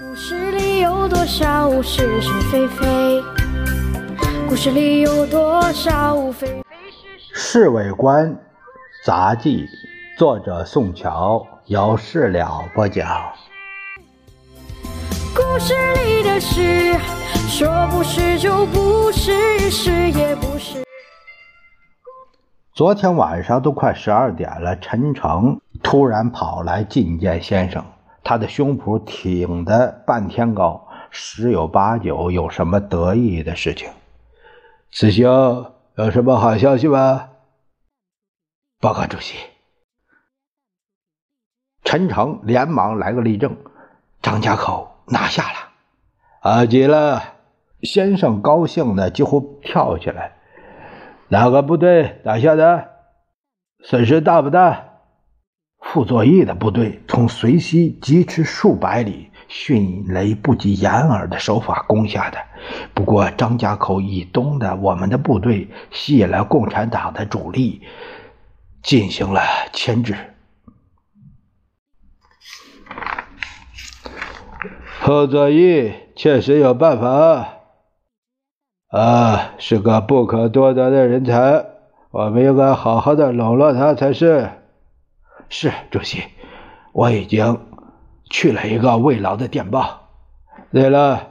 [0.00, 3.22] 故事里有多少是是非非？
[4.48, 6.54] 故事里有多少非非
[6.90, 8.34] 是《侍卫官
[9.04, 9.66] 杂记》，
[10.18, 13.06] 作者宋乔，由事了播讲。
[15.36, 16.94] 故事里的事，
[17.46, 20.82] 说不是就不是，是也不是。
[22.72, 27.84] 昨天晚上都快十二点了，陈诚突然跑来觐见先生，
[28.32, 33.90] 他的胸脯挺得半天高，十有八九有什么得意的事情。
[34.90, 35.28] 此行
[35.96, 37.28] 有什么好消息吗？
[38.80, 39.36] 报告主席。
[41.84, 43.54] 陈诚连忙来个立正，
[44.22, 45.68] 张家口拿下了，
[46.40, 47.34] 啊极了！
[47.82, 50.38] 先生高兴的几乎跳起来。
[51.28, 52.88] 哪个部队打下的？
[53.84, 54.91] 损失大不大？
[55.82, 62.38] 傅作义的部队从随西疾驰数百里，迅雷不及掩耳的手法攻下的。
[62.94, 67.82] 不过张家口以东的我们的部队吸引了共产党的主力，
[68.82, 70.14] 进行了牵制。
[75.00, 77.58] 傅作义确实有办法，
[78.88, 81.66] 啊，是个不可多得的人才，
[82.12, 84.48] 我们应该好好的笼络他才是。
[85.48, 86.24] 是主席，
[86.92, 87.60] 我已经
[88.30, 90.08] 去了一个慰劳的电报。
[90.70, 91.30] 对了，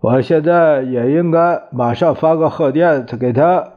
[0.00, 3.72] 我现在也应该马上发个贺电给他。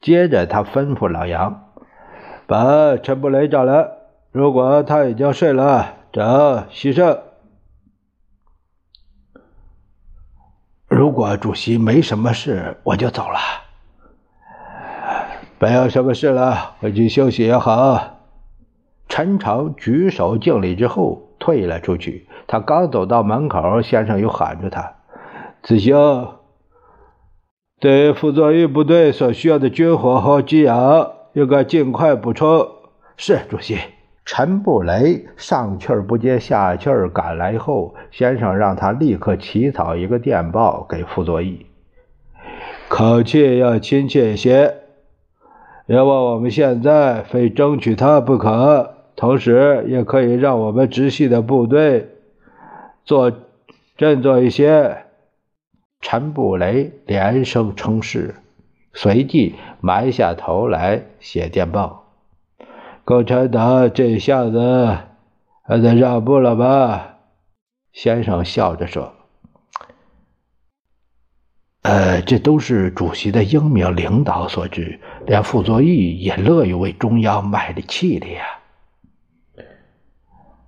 [0.00, 1.72] 接着他吩咐老杨，
[2.46, 3.88] 把陈布雷找来，
[4.32, 7.22] 如果他已经睡了，找徐胜。
[10.86, 13.38] 如果主席没什么事，我就走了。
[15.64, 18.18] 没有什么事了，回去休息也好。
[19.08, 22.28] 陈诚举手敬礼之后退了出去。
[22.46, 24.96] 他刚走到门口，先生又喊住他
[25.64, 26.34] ：“子兄，
[27.80, 32.68] 对傅作义部队所需要的军火和给养，应该尽快补充。”
[33.16, 33.78] 是主席。
[34.26, 41.64] 陈布雷上气不接下气儿赶来后，先生让他立刻起草一个电报给傅作义，
[42.88, 44.83] 口气要亲切些。
[45.86, 52.08] 要不我们现在非争取他不可，同时也可以让我们直系的部队
[53.04, 53.32] 做
[53.96, 54.98] 振作一些。
[56.00, 58.34] 陈布雷连声称是，
[58.92, 62.04] 随即埋下头来写电报。
[63.04, 64.98] 共产党这下子
[65.62, 67.16] 还得让步了吧？
[67.92, 69.12] 先生笑着说。
[71.84, 78.42] 呃，这都是主席的英明领导所致，连傅作义也乐于为中央卖力气力呀。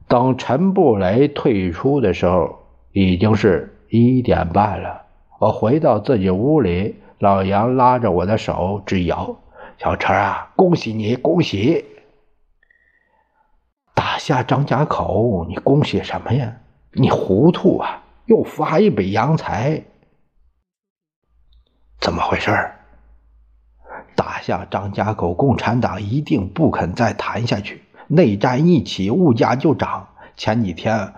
[0.06, 2.58] 等陈布雷退出的时候，
[2.92, 5.06] 已经是一点半了。
[5.40, 9.38] 我回到自己屋里，老杨拉着我的手直摇
[9.80, 11.82] ：“小陈啊，恭喜你，恭喜！
[13.94, 16.58] 打下张家口，你恭喜什么呀？
[16.92, 18.02] 你糊涂啊！
[18.26, 19.82] 又发一笔洋财。”
[22.06, 22.76] 怎么回事儿
[24.14, 27.82] 打下张家口，共产党一定不肯再谈下去。
[28.06, 30.10] 内战一起，物价就涨。
[30.36, 31.14] 前几天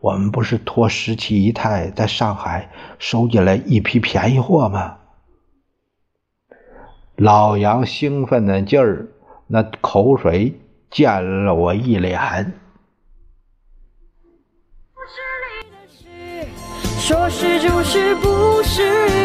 [0.00, 4.96] 我们不是托十七姨太在上海收进来一批便宜货吗？
[7.16, 9.08] 老杨兴奋的劲儿，
[9.46, 10.58] 那口水
[10.90, 12.54] 溅了我一脸。
[16.98, 19.19] 说是就是，不是。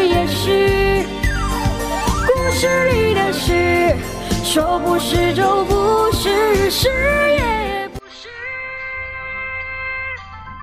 [2.58, 3.94] 是你的事，
[4.42, 7.45] 说不是就不是，是。